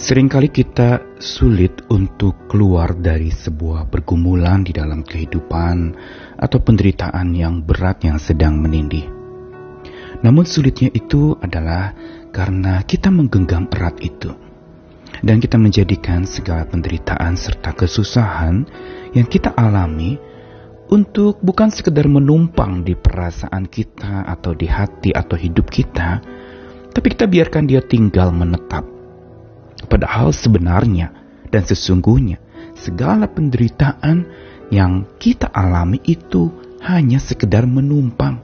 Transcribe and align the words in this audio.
Seringkali 0.00 0.48
kita 0.48 1.20
sulit 1.20 1.84
untuk 1.92 2.48
keluar 2.48 2.96
dari 2.96 3.28
sebuah 3.28 3.84
pergumulan 3.92 4.64
di 4.64 4.72
dalam 4.72 5.04
kehidupan 5.04 5.92
atau 6.40 6.56
penderitaan 6.56 7.36
yang 7.36 7.60
berat 7.60 8.00
yang 8.00 8.16
sedang 8.16 8.64
menindih. 8.64 9.04
Namun 10.24 10.48
sulitnya 10.48 10.88
itu 10.96 11.36
adalah 11.44 11.92
karena 12.32 12.80
kita 12.80 13.12
menggenggam 13.12 13.68
erat 13.68 14.00
itu. 14.00 14.32
Dan 15.20 15.36
kita 15.36 15.60
menjadikan 15.60 16.24
segala 16.24 16.64
penderitaan 16.64 17.36
serta 17.36 17.76
kesusahan 17.76 18.64
yang 19.12 19.28
kita 19.28 19.52
alami 19.52 20.16
untuk 20.88 21.44
bukan 21.44 21.68
sekedar 21.68 22.08
menumpang 22.08 22.88
di 22.88 22.96
perasaan 22.96 23.68
kita 23.68 24.24
atau 24.24 24.56
di 24.56 24.64
hati 24.64 25.12
atau 25.12 25.36
hidup 25.36 25.68
kita, 25.68 26.24
tapi 26.88 27.06
kita 27.12 27.28
biarkan 27.28 27.68
dia 27.68 27.84
tinggal 27.84 28.32
menetap 28.32 28.99
Padahal 29.90 30.30
sebenarnya 30.30 31.10
dan 31.50 31.66
sesungguhnya 31.66 32.38
segala 32.78 33.26
penderitaan 33.26 34.24
yang 34.70 35.04
kita 35.18 35.50
alami 35.50 35.98
itu 36.06 36.48
hanya 36.86 37.18
sekedar 37.18 37.66
menumpang. 37.66 38.38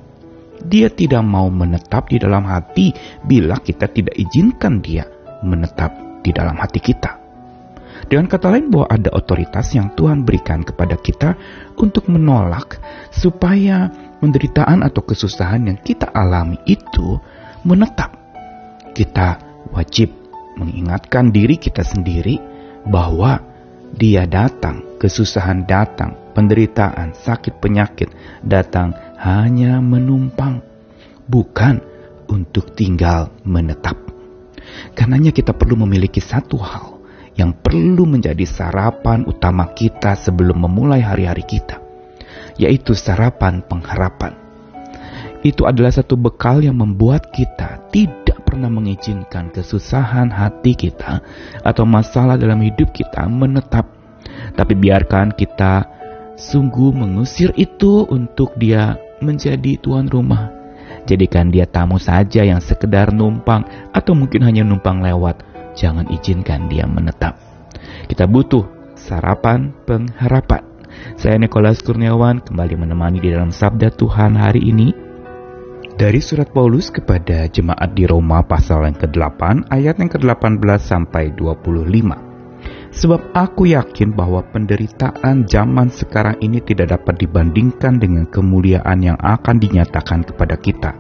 Dia 0.67 0.91
tidak 0.91 1.23
mau 1.23 1.47
menetap 1.47 2.11
di 2.11 2.19
dalam 2.19 2.43
hati 2.51 2.91
bila 3.23 3.63
kita 3.63 3.87
tidak 3.87 4.19
izinkan 4.19 4.83
dia 4.83 5.07
menetap 5.47 5.95
di 6.27 6.35
dalam 6.35 6.59
hati 6.59 6.83
kita. 6.83 7.23
Dengan 8.11 8.27
kata 8.29 8.53
lain 8.53 8.69
bahwa 8.69 8.87
ada 8.91 9.11
otoritas 9.15 9.73
yang 9.73 9.95
Tuhan 9.95 10.27
berikan 10.27 10.67
kepada 10.67 10.99
kita 10.99 11.39
untuk 11.79 12.11
menolak 12.11 12.83
supaya 13.15 13.89
penderitaan 14.19 14.85
atau 14.85 15.07
kesusahan 15.07 15.71
yang 15.71 15.79
kita 15.81 16.11
alami 16.11 16.59
itu 16.67 17.17
menetap. 17.63 18.13
Kita 18.93 19.39
wajib 19.71 20.26
mengingatkan 20.57 21.31
diri 21.31 21.61
kita 21.61 21.85
sendiri 21.85 22.41
bahwa 22.89 23.41
dia 23.95 24.27
datang, 24.27 24.99
kesusahan 24.99 25.65
datang, 25.65 26.17
penderitaan, 26.35 27.15
sakit 27.15 27.63
penyakit 27.63 28.11
datang 28.43 28.93
hanya 29.21 29.79
menumpang, 29.79 30.61
bukan 31.31 31.81
untuk 32.27 32.75
tinggal 32.75 33.31
menetap. 33.47 33.97
Karenanya 34.93 35.31
kita 35.31 35.55
perlu 35.55 35.87
memiliki 35.87 36.19
satu 36.19 36.59
hal 36.59 36.99
yang 37.39 37.55
perlu 37.55 38.09
menjadi 38.09 38.43
sarapan 38.49 39.23
utama 39.29 39.71
kita 39.77 40.17
sebelum 40.19 40.67
memulai 40.67 41.05
hari-hari 41.05 41.45
kita, 41.47 41.79
yaitu 42.59 42.97
sarapan 42.97 43.63
pengharapan. 43.63 44.35
Itu 45.47 45.69
adalah 45.69 45.95
satu 45.95 46.19
bekal 46.19 46.65
yang 46.65 46.81
membuat 46.81 47.31
kita 47.31 47.87
tidak 47.95 48.26
pernah 48.57 48.73
mengizinkan 48.73 49.53
kesusahan 49.53 50.33
hati 50.33 50.73
kita 50.73 51.21
atau 51.61 51.85
masalah 51.85 52.41
dalam 52.41 52.65
hidup 52.65 52.89
kita 52.89 53.29
menetap. 53.29 53.85
Tapi 54.57 54.73
biarkan 54.73 55.37
kita 55.37 55.85
sungguh 56.41 56.97
mengusir 56.97 57.53
itu 57.61 58.09
untuk 58.09 58.57
dia 58.57 58.97
menjadi 59.21 59.77
tuan 59.77 60.09
rumah. 60.09 60.49
Jadikan 61.05 61.53
dia 61.53 61.69
tamu 61.69 62.01
saja 62.01 62.49
yang 62.49 62.65
sekedar 62.65 63.13
numpang 63.13 63.93
atau 63.93 64.17
mungkin 64.17 64.41
hanya 64.49 64.65
numpang 64.65 65.05
lewat. 65.05 65.45
Jangan 65.77 66.09
izinkan 66.09 66.73
dia 66.73 66.89
menetap. 66.89 67.37
Kita 68.09 68.25
butuh 68.25 68.97
sarapan 68.97 69.77
pengharapan. 69.85 70.65
Saya 71.21 71.37
Nikolas 71.37 71.85
Kurniawan 71.85 72.41
kembali 72.41 72.89
menemani 72.89 73.21
di 73.21 73.29
dalam 73.37 73.53
Sabda 73.53 73.93
Tuhan 73.93 74.33
hari 74.33 74.65
ini 74.65 75.06
dari 75.97 76.21
surat 76.21 76.53
Paulus 76.53 76.93
kepada 76.93 77.49
jemaat 77.49 77.97
di 77.97 78.05
Roma 78.05 78.45
pasal 78.45 78.85
yang 78.85 79.01
ke-8 79.01 79.73
ayat 79.73 79.97
yang 79.97 80.13
ke-18 80.13 80.61
sampai 80.77 81.33
25. 81.33 82.93
Sebab 82.93 83.33
aku 83.33 83.73
yakin 83.73 84.13
bahwa 84.13 84.45
penderitaan 84.45 85.49
zaman 85.49 85.89
sekarang 85.89 86.37
ini 86.45 86.61
tidak 86.61 87.01
dapat 87.01 87.25
dibandingkan 87.25 87.97
dengan 87.97 88.29
kemuliaan 88.29 89.01
yang 89.01 89.17
akan 89.17 89.57
dinyatakan 89.57 90.21
kepada 90.29 90.61
kita. 90.61 90.93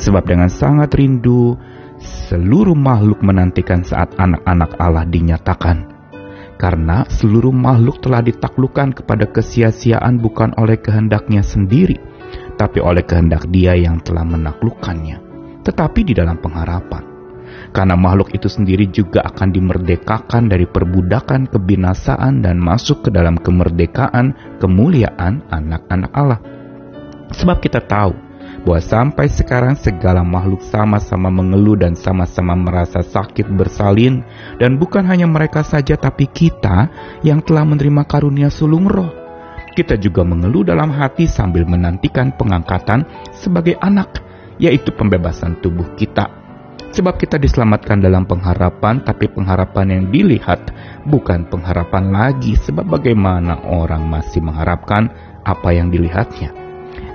Sebab 0.00 0.24
dengan 0.24 0.48
sangat 0.48 0.96
rindu 0.96 1.60
seluruh 2.00 2.76
makhluk 2.76 3.20
menantikan 3.20 3.84
saat 3.84 4.16
anak-anak 4.16 4.72
Allah 4.80 5.04
dinyatakan. 5.04 5.92
Karena 6.56 7.04
seluruh 7.12 7.52
makhluk 7.52 8.00
telah 8.00 8.24
ditaklukkan 8.24 8.96
kepada 9.04 9.28
kesia-siaan 9.28 10.16
bukan 10.16 10.56
oleh 10.56 10.80
kehendaknya 10.80 11.44
sendiri, 11.44 12.13
tapi 12.54 12.78
oleh 12.78 13.02
kehendak 13.02 13.46
Dia 13.50 13.74
yang 13.74 14.00
telah 14.02 14.22
menaklukkannya, 14.22 15.18
tetapi 15.62 16.00
di 16.06 16.14
dalam 16.14 16.38
pengharapan. 16.38 17.14
Karena 17.74 17.98
makhluk 17.98 18.30
itu 18.34 18.46
sendiri 18.46 18.86
juga 18.90 19.26
akan 19.26 19.50
dimerdekakan 19.50 20.46
dari 20.46 20.66
perbudakan 20.66 21.50
kebinasaan 21.50 22.42
dan 22.42 22.58
masuk 22.58 23.06
ke 23.06 23.10
dalam 23.10 23.34
kemerdekaan 23.34 24.58
kemuliaan 24.62 25.42
anak-anak 25.50 26.10
Allah. 26.14 26.40
Sebab 27.34 27.58
kita 27.58 27.82
tahu 27.82 28.14
bahwa 28.64 28.80
sampai 28.80 29.26
sekarang 29.28 29.74
segala 29.74 30.22
makhluk 30.22 30.62
sama-sama 30.64 31.28
mengeluh 31.28 31.76
dan 31.76 31.98
sama-sama 31.98 32.56
merasa 32.56 33.04
sakit 33.04 33.50
bersalin 33.52 34.24
dan 34.56 34.80
bukan 34.80 35.04
hanya 35.04 35.28
mereka 35.28 35.60
saja 35.60 35.98
tapi 36.00 36.30
kita 36.30 36.88
yang 37.26 37.44
telah 37.44 37.66
menerima 37.68 38.02
karunia 38.08 38.48
sulung 38.48 38.88
roh 38.88 39.23
kita 39.74 39.98
juga 39.98 40.22
mengeluh 40.22 40.62
dalam 40.62 40.94
hati 40.94 41.26
sambil 41.26 41.66
menantikan 41.66 42.30
pengangkatan 42.38 43.02
sebagai 43.34 43.74
anak, 43.82 44.22
yaitu 44.62 44.94
pembebasan 44.94 45.58
tubuh 45.58 45.84
kita. 45.98 46.30
Sebab 46.94 47.18
kita 47.18 47.42
diselamatkan 47.42 47.98
dalam 47.98 48.22
pengharapan, 48.22 49.02
tapi 49.02 49.26
pengharapan 49.26 49.98
yang 49.98 50.04
dilihat 50.14 50.70
bukan 51.10 51.42
pengharapan 51.50 52.14
lagi, 52.14 52.54
sebab 52.54 52.86
bagaimana 52.86 53.58
orang 53.66 54.06
masih 54.06 54.38
mengharapkan 54.46 55.10
apa 55.42 55.74
yang 55.74 55.90
dilihatnya. 55.90 56.54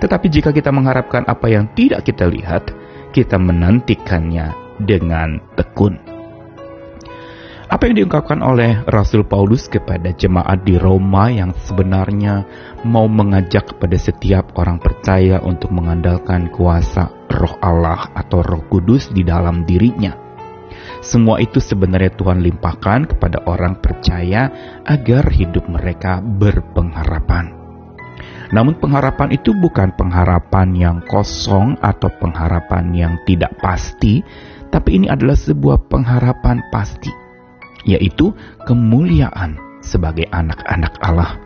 Tetapi 0.03 0.28
jika 0.28 0.52
kita 0.52 0.76
mengharapkan 0.76 1.24
apa 1.31 1.47
yang 1.47 1.72
tidak 1.80 2.03
kita 2.03 2.28
lihat, 2.28 2.68
kita 3.16 3.40
menantikannya 3.40 4.52
dengan 4.84 5.40
tekun. 5.56 6.09
Apa 7.69 7.85
yang 7.85 8.02
diungkapkan 8.02 8.41
oleh 8.41 8.81
Rasul 8.90 9.30
Paulus 9.30 9.69
kepada 9.69 10.09
jemaat 10.09 10.66
di 10.66 10.81
Roma 10.81 11.30
yang 11.30 11.53
sebenarnya 11.53 12.41
mau 12.81 13.06
mengajak 13.06 13.78
kepada 13.78 13.94
setiap 13.94 14.57
orang 14.57 14.81
percaya 14.81 15.38
untuk 15.46 15.69
mengandalkan 15.69 16.50
kuasa 16.50 17.13
roh 17.29 17.53
Allah 17.62 18.09
atau 18.18 18.41
roh 18.41 18.66
kudus 18.74 19.13
di 19.13 19.22
dalam 19.22 19.69
dirinya. 19.69 20.18
Semua 21.06 21.38
itu 21.38 21.62
sebenarnya 21.62 22.09
Tuhan 22.18 22.41
limpahkan 22.41 23.13
kepada 23.13 23.46
orang 23.46 23.78
percaya 23.78 24.50
agar 24.81 25.29
hidup 25.29 25.69
mereka 25.69 26.25
berpengharapan. 26.25 27.53
Namun 28.50 28.81
pengharapan 28.81 29.38
itu 29.38 29.53
bukan 29.53 29.94
pengharapan 29.94 30.74
yang 30.74 30.97
kosong 31.06 31.78
atau 31.85 32.09
pengharapan 32.18 32.90
yang 32.97 33.13
tidak 33.29 33.53
pasti, 33.62 34.25
tapi 34.74 34.97
ini 34.97 35.06
adalah 35.06 35.38
sebuah 35.38 35.85
pengharapan 35.85 36.66
pasti 36.74 37.19
yaitu 37.88 38.31
kemuliaan 38.67 39.59
sebagai 39.79 40.28
anak-anak 40.31 40.94
Allah. 41.03 41.40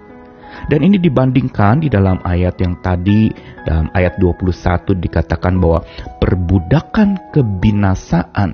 Dan 0.69 0.85
ini 0.85 1.01
dibandingkan 1.01 1.81
di 1.81 1.89
dalam 1.89 2.21
ayat 2.23 2.55
yang 2.61 2.77
tadi 2.79 3.33
dalam 3.65 3.89
ayat 3.91 4.15
21 4.21 4.95
dikatakan 5.01 5.57
bahwa 5.57 5.81
perbudakan 6.21 7.33
kebinasaan 7.33 8.53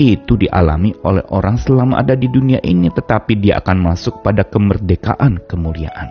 itu 0.00 0.40
dialami 0.40 0.96
oleh 1.04 1.20
orang 1.28 1.60
selama 1.60 2.00
ada 2.00 2.16
di 2.16 2.30
dunia 2.30 2.62
ini 2.64 2.88
tetapi 2.88 3.36
dia 3.36 3.60
akan 3.60 3.92
masuk 3.92 4.24
pada 4.24 4.46
kemerdekaan 4.46 5.44
kemuliaan. 5.44 6.08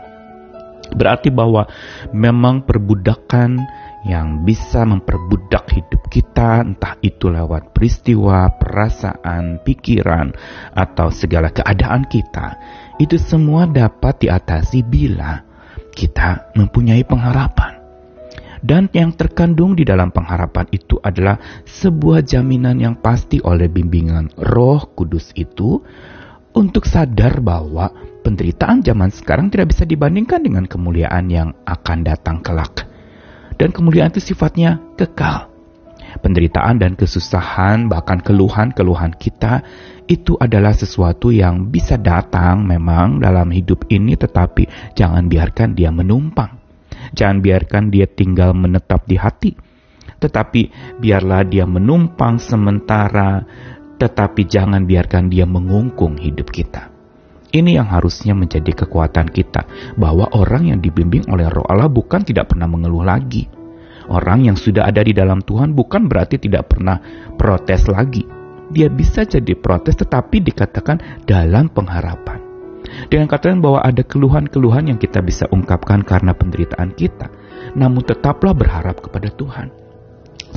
Berarti 0.93 1.33
bahwa 1.33 1.65
memang 2.13 2.65
perbudakan 2.65 3.61
yang 4.07 4.47
bisa 4.47 4.87
memperbudak 4.87 5.67
hidup 5.75 6.07
kita, 6.07 6.63
entah 6.63 6.95
itu 7.03 7.27
lewat 7.27 7.75
peristiwa, 7.75 8.47
perasaan, 8.55 9.59
pikiran, 9.63 10.31
atau 10.71 11.11
segala 11.11 11.51
keadaan 11.51 12.07
kita, 12.07 12.55
itu 13.01 13.19
semua 13.19 13.67
dapat 13.67 14.23
diatasi 14.23 14.87
bila 14.87 15.43
kita 15.91 16.55
mempunyai 16.55 17.03
pengharapan. 17.03 17.75
Dan 18.59 18.91
yang 18.91 19.15
terkandung 19.15 19.71
di 19.71 19.87
dalam 19.87 20.11
pengharapan 20.11 20.67
itu 20.75 20.99
adalah 20.99 21.39
sebuah 21.63 22.27
jaminan 22.27 22.75
yang 22.75 22.95
pasti 22.99 23.39
oleh 23.39 23.71
bimbingan 23.71 24.35
Roh 24.35 24.83
Kudus 24.99 25.31
itu 25.39 25.79
untuk 26.51 26.83
sadar 26.83 27.39
bahwa 27.39 27.87
penderitaan 28.19 28.83
zaman 28.83 29.15
sekarang 29.15 29.47
tidak 29.47 29.71
bisa 29.71 29.87
dibandingkan 29.87 30.43
dengan 30.43 30.67
kemuliaan 30.67 31.31
yang 31.31 31.55
akan 31.63 32.03
datang 32.03 32.43
kelak 32.43 32.88
dan 33.59 33.75
kemuliaan 33.75 34.09
itu 34.15 34.33
sifatnya 34.33 34.79
kekal. 34.95 35.51
Penderitaan 36.09 36.81
dan 36.81 36.97
kesusahan, 36.97 37.85
bahkan 37.85 38.17
keluhan-keluhan 38.17 39.13
kita, 39.13 39.61
itu 40.09 40.33
adalah 40.41 40.73
sesuatu 40.73 41.29
yang 41.29 41.69
bisa 41.69 42.01
datang 42.01 42.65
memang 42.65 43.21
dalam 43.21 43.53
hidup 43.53 43.85
ini, 43.93 44.17
tetapi 44.17 44.95
jangan 44.97 45.29
biarkan 45.29 45.77
dia 45.77 45.93
menumpang. 45.93 46.57
Jangan 47.13 47.45
biarkan 47.45 47.93
dia 47.93 48.09
tinggal 48.09 48.57
menetap 48.57 49.05
di 49.05 49.21
hati, 49.21 49.53
tetapi 50.17 50.95
biarlah 50.97 51.45
dia 51.45 51.69
menumpang 51.69 52.41
sementara 52.41 53.45
tetapi 53.99 54.47
jangan 54.47 54.87
biarkan 54.87 55.27
dia 55.27 55.43
mengungkung 55.43 56.15
hidup 56.15 56.49
kita. 56.55 56.98
Ini 57.49 57.81
yang 57.81 57.89
harusnya 57.89 58.37
menjadi 58.37 58.85
kekuatan 58.85 59.33
kita, 59.33 59.65
bahwa 59.97 60.29
orang 60.37 60.69
yang 60.69 60.79
dibimbing 60.79 61.25
oleh 61.33 61.49
roh 61.49 61.65
Allah 61.65 61.89
bukan 61.89 62.21
tidak 62.21 62.53
pernah 62.53 62.69
mengeluh 62.69 63.01
lagi. 63.01 63.49
Orang 64.09 64.45
yang 64.45 64.57
sudah 64.57 64.85
ada 64.85 65.01
di 65.01 65.13
dalam 65.13 65.41
Tuhan 65.41 65.73
bukan 65.73 66.09
berarti 66.09 66.37
tidak 66.41 66.69
pernah 66.69 66.97
protes 67.37 67.89
lagi. 67.89 68.25
Dia 68.69 68.89
bisa 68.89 69.25
jadi 69.25 69.57
protes 69.57 69.97
tetapi 69.97 70.45
dikatakan 70.45 71.25
dalam 71.25 71.73
pengharapan. 71.73 72.37
Dengan 73.09 73.29
katakan 73.29 73.61
bahwa 73.61 73.81
ada 73.81 74.01
keluhan-keluhan 74.05 74.93
yang 74.93 74.99
kita 75.01 75.21
bisa 75.21 75.45
ungkapkan 75.49 76.05
karena 76.05 76.33
penderitaan 76.37 76.93
kita, 76.93 77.29
namun 77.73 78.05
tetaplah 78.05 78.53
berharap 78.53 79.01
kepada 79.01 79.29
Tuhan. 79.33 79.73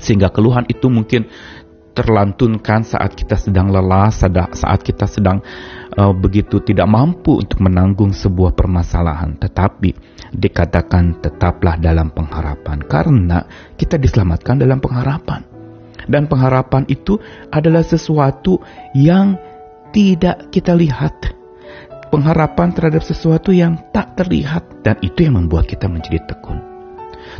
Sehingga 0.00 0.33
keluhan 0.33 0.65
itu 0.69 0.88
mungkin 0.88 1.29
terlantunkan 1.93 2.88
saat 2.88 3.12
kita 3.12 3.37
sedang 3.37 3.69
lelah, 3.69 4.09
saat 4.09 4.81
kita 4.81 5.05
sedang 5.05 5.45
uh, 5.97 6.15
begitu 6.17 6.61
tidak 6.65 6.89
mampu 6.89 7.41
untuk 7.41 7.61
menanggung 7.61 8.12
sebuah 8.17 8.56
permasalahan, 8.56 9.37
tetapi 9.37 9.93
dikatakan 10.33 11.21
tetaplah 11.21 11.77
dalam 11.77 12.09
pengharapan 12.12 12.81
karena 12.89 13.44
kita 13.77 14.00
diselamatkan 14.00 14.61
dalam 14.61 14.81
pengharapan. 14.81 15.44
Dan 16.03 16.27
pengharapan 16.27 16.83
itu 16.91 17.15
adalah 17.55 17.87
sesuatu 17.87 18.59
yang 18.91 19.39
tidak 19.94 20.50
kita 20.50 20.75
lihat. 20.75 21.15
Pengharapan 22.11 22.75
terhadap 22.75 23.06
sesuatu 23.06 23.55
yang 23.55 23.79
tak 23.95 24.19
terlihat 24.19 24.85
dan 24.85 24.99
itu 25.00 25.25
yang 25.25 25.38
membuat 25.38 25.71
kita 25.71 25.87
menjadi 25.88 26.21
tekun. 26.27 26.61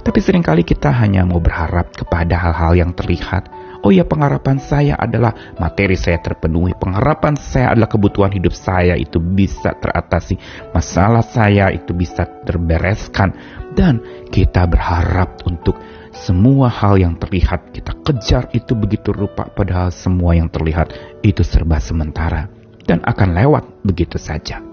Tapi 0.01 0.19
sering 0.23 0.41
kali 0.41 0.65
kita 0.65 0.89
hanya 0.95 1.27
mau 1.27 1.43
berharap 1.43 1.93
kepada 1.93 2.39
hal-hal 2.39 2.73
yang 2.79 2.93
terlihat, 2.97 3.51
Oh 3.83 3.91
ya 3.91 4.07
pengharapan 4.07 4.63
saya 4.63 4.95
adalah 4.95 5.35
materi 5.59 5.99
saya 5.99 6.23
terpenuhi. 6.23 6.71
Pengharapan 6.79 7.35
saya 7.35 7.75
adalah 7.75 7.91
kebutuhan 7.91 8.31
hidup 8.31 8.55
saya 8.55 8.95
itu 8.95 9.19
bisa 9.19 9.75
teratasi. 9.75 10.39
Masalah 10.71 11.27
saya 11.27 11.75
itu 11.75 11.91
bisa 11.91 12.23
terbereskan. 12.47 13.35
Dan 13.75 13.99
kita 14.31 14.71
berharap 14.71 15.43
untuk 15.51 15.81
semua 16.15 16.71
hal 16.71 17.01
yang 17.01 17.19
terlihat 17.19 17.73
kita 17.75 17.97
kejar 18.05 18.53
itu 18.53 18.77
begitu 18.77 19.11
rupa 19.11 19.49
padahal 19.49 19.89
semua 19.89 20.37
yang 20.37 20.47
terlihat 20.53 20.93
itu 21.25 21.41
serba 21.41 21.81
sementara 21.81 22.53
dan 22.85 23.01
akan 23.03 23.33
lewat 23.33 23.65
begitu 23.83 24.21
saja. 24.21 24.72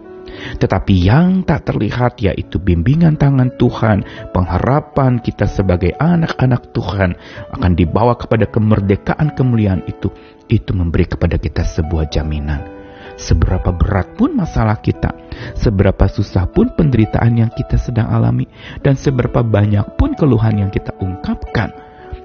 Tetapi 0.60 0.94
yang 0.96 1.44
tak 1.44 1.70
terlihat 1.70 2.20
yaitu 2.24 2.58
bimbingan 2.58 3.16
tangan 3.20 3.54
Tuhan, 3.60 4.04
pengharapan 4.32 5.20
kita 5.20 5.46
sebagai 5.46 5.96
anak-anak 5.98 6.72
Tuhan 6.74 7.16
akan 7.56 7.72
dibawa 7.76 8.16
kepada 8.16 8.48
kemerdekaan 8.48 9.36
kemuliaan 9.36 9.84
itu. 9.86 10.12
Itu 10.50 10.74
memberi 10.74 11.06
kepada 11.06 11.38
kita 11.38 11.62
sebuah 11.62 12.10
jaminan. 12.10 12.80
Seberapa 13.20 13.76
berat 13.76 14.16
pun 14.16 14.32
masalah 14.32 14.80
kita, 14.80 15.12
seberapa 15.60 16.08
susah 16.08 16.48
pun 16.48 16.72
penderitaan 16.72 17.36
yang 17.36 17.52
kita 17.52 17.76
sedang 17.76 18.08
alami, 18.08 18.48
dan 18.80 18.96
seberapa 18.96 19.44
banyak 19.44 20.00
pun 20.00 20.16
keluhan 20.16 20.64
yang 20.64 20.72
kita 20.72 20.96
ungkapkan, 21.04 21.76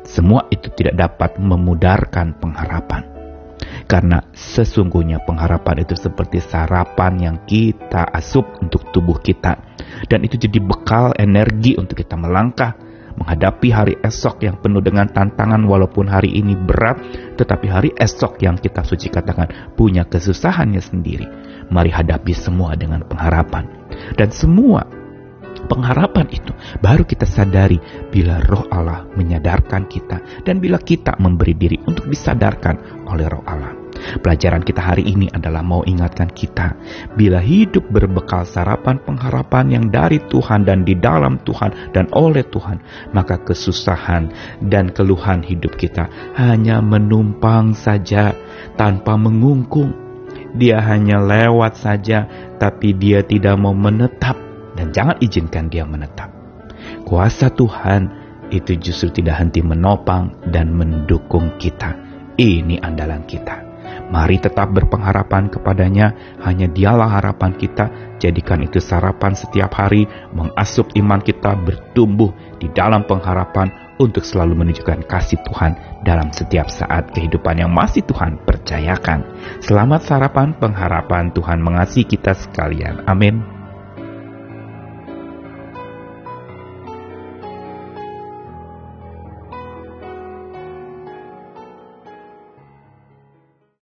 semua 0.07 0.47
itu 0.55 0.71
tidak 0.71 0.95
dapat 0.95 1.35
memudarkan 1.43 2.39
pengharapan. 2.39 3.14
Karena 3.95 4.19
sesungguhnya 4.35 5.23
pengharapan 5.23 5.87
itu 5.87 5.95
seperti 5.95 6.43
sarapan 6.43 7.15
yang 7.15 7.37
kita 7.47 8.11
asup 8.11 8.59
untuk 8.59 8.91
tubuh 8.91 9.23
kita. 9.23 9.55
Dan 10.11 10.27
itu 10.27 10.35
jadi 10.35 10.59
bekal 10.59 11.15
energi 11.15 11.79
untuk 11.79 12.03
kita 12.03 12.19
melangkah 12.19 12.75
menghadapi 13.15 13.71
hari 13.71 13.95
esok 14.03 14.43
yang 14.43 14.59
penuh 14.59 14.83
dengan 14.83 15.07
tantangan 15.07 15.63
walaupun 15.63 16.11
hari 16.11 16.35
ini 16.35 16.59
berat 16.59 16.99
tetapi 17.39 17.71
hari 17.71 17.91
esok 17.95 18.43
yang 18.43 18.59
kita 18.59 18.83
suci 18.83 19.15
katakan 19.15 19.79
punya 19.79 20.03
kesusahannya 20.11 20.83
sendiri. 20.83 21.31
Mari 21.71 21.95
hadapi 21.95 22.35
semua 22.35 22.75
dengan 22.75 23.07
pengharapan. 23.07 23.71
Dan 24.19 24.35
semua 24.35 24.91
pengharapan 25.71 26.35
itu 26.35 26.51
baru 26.83 27.07
kita 27.07 27.31
sadari 27.31 27.79
bila 28.11 28.43
roh 28.43 28.67
Allah 28.75 29.07
menyadarkan 29.15 29.87
kita 29.87 30.43
dan 30.43 30.59
bila 30.59 30.83
kita 30.83 31.15
memberi 31.23 31.55
diri 31.55 31.79
untuk 31.87 32.11
disadarkan 32.11 33.07
oleh 33.07 33.31
roh 33.31 33.47
Allah 33.47 33.84
Pelajaran 34.21 34.61
kita 34.61 34.83
hari 34.85 35.09
ini 35.09 35.33
adalah 35.33 35.65
mau 35.65 35.81
ingatkan 35.87 36.29
kita, 36.29 36.77
bila 37.17 37.41
hidup 37.41 37.89
berbekal 37.89 38.45
sarapan 38.45 39.01
pengharapan 39.01 39.81
yang 39.81 39.85
dari 39.89 40.21
Tuhan 40.21 40.69
dan 40.69 40.85
di 40.85 40.95
dalam 40.99 41.41
Tuhan 41.41 41.95
dan 41.97 42.13
oleh 42.13 42.45
Tuhan, 42.45 42.81
maka 43.17 43.41
kesusahan 43.41 44.31
dan 44.61 44.93
keluhan 44.93 45.41
hidup 45.41 45.75
kita 45.81 46.09
hanya 46.37 46.85
menumpang 46.85 47.73
saja 47.73 48.37
tanpa 48.77 49.17
mengungkung. 49.17 50.05
Dia 50.55 50.79
hanya 50.87 51.19
lewat 51.19 51.75
saja, 51.81 52.31
tapi 52.63 52.95
dia 52.95 53.27
tidak 53.27 53.59
mau 53.59 53.75
menetap 53.75 54.39
dan 54.79 54.95
jangan 54.95 55.19
izinkan 55.19 55.67
dia 55.67 55.83
menetap. 55.83 56.31
Kuasa 57.03 57.51
Tuhan 57.51 58.25
itu 58.55 58.79
justru 58.79 59.23
tidak 59.23 59.43
henti 59.43 59.65
menopang 59.65 60.31
dan 60.53 60.71
mendukung 60.71 61.59
kita. 61.59 62.04
Ini 62.35 62.83
andalan 62.83 63.23
kita. 63.27 63.75
Mari 64.11 64.43
tetap 64.43 64.75
berpengharapan 64.75 65.49
kepadanya, 65.49 66.13
hanya 66.43 66.67
dialah 66.67 67.21
harapan 67.21 67.55
kita. 67.55 68.17
Jadikan 68.19 68.63
itu 68.67 68.83
sarapan 68.83 69.39
setiap 69.39 69.71
hari, 69.75 70.05
mengasup 70.35 70.91
iman 70.99 71.23
kita 71.23 71.55
bertumbuh 71.55 72.35
di 72.59 72.67
dalam 72.75 73.07
pengharapan 73.07 73.71
untuk 74.03 74.27
selalu 74.27 74.59
menunjukkan 74.59 75.07
kasih 75.07 75.39
Tuhan 75.47 76.03
dalam 76.03 76.35
setiap 76.35 76.67
saat 76.67 77.15
kehidupan 77.15 77.63
yang 77.63 77.71
masih 77.71 78.03
Tuhan 78.03 78.43
percayakan. 78.43 79.23
Selamat 79.63 80.03
sarapan 80.03 80.51
pengharapan 80.59 81.31
Tuhan 81.31 81.63
mengasihi 81.63 82.07
kita 82.07 82.35
sekalian. 82.35 83.07
Amin. 83.07 83.54